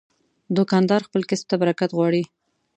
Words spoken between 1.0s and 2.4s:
خپل کسب ته برکت غواړي.